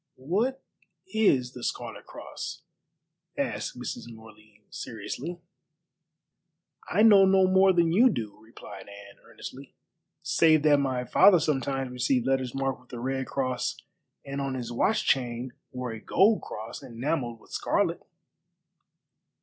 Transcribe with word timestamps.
"What 0.17 0.63
is 1.13 1.53
the 1.53 1.63
Scarlet 1.63 2.07
Cross?" 2.07 2.63
asked 3.37 3.77
Mrs. 3.77 4.11
Morley 4.11 4.63
seriously. 4.71 5.37
"I 6.89 7.03
know 7.03 7.23
no 7.25 7.45
more 7.45 7.71
than 7.71 7.91
you 7.91 8.09
do," 8.09 8.35
replied 8.41 8.87
Anne 8.89 9.19
earnestly, 9.23 9.75
"save 10.23 10.63
that 10.63 10.79
my 10.79 11.05
father 11.05 11.39
sometimes 11.39 11.91
received 11.91 12.25
letters 12.25 12.55
marked 12.55 12.81
with 12.81 12.93
a 12.93 12.99
red 12.99 13.27
cross 13.27 13.77
and 14.25 14.41
on 14.41 14.55
his 14.55 14.71
watch 14.71 15.05
chain 15.05 15.51
wore 15.71 15.91
a 15.91 16.01
gold 16.01 16.41
cross 16.41 16.81
enamelled 16.81 17.39
with 17.39 17.51
scarlet." 17.51 18.01